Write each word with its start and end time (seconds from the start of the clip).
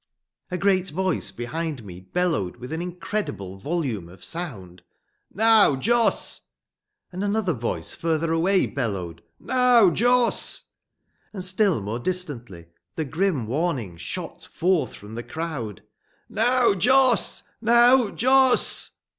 A 0.49 0.57
great 0.57 0.89
voice 0.89 1.29
behind 1.31 1.85
me 1.85 1.99
bellowed 1.99 2.55
with 2.55 2.73
an 2.73 2.81
incredible 2.81 3.59
volume 3.59 4.09
of 4.09 4.25
sound: 4.25 4.81
"Now, 5.31 5.75
Jos!" 5.75 6.41
And 7.11 7.23
another 7.23 7.53
voice, 7.53 7.93
further 7.93 8.31
away, 8.33 8.65
bellowed: 8.65 9.21
"Now, 9.39 9.91
Jos!" 9.91 10.69
And 11.33 11.45
still 11.45 11.83
more 11.83 11.99
distantly 11.99 12.65
the 12.95 13.05
grim 13.05 13.45
warning 13.45 13.95
shot 13.95 14.43
forth 14.45 14.95
from 14.95 15.13
the 15.13 15.21
crowd: 15.21 15.83
"Now, 16.27 16.73
Jos! 16.73 17.43
Now, 17.61 18.09
Jos!" 18.09 18.89